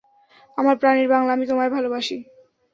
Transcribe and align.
আমার 0.57 0.75
প্রানের 0.77 1.07
বাংলা, 1.07 1.31
আমি 1.33 1.45
তোমায় 1.47 1.71
ভালোবাসি। 1.71 2.17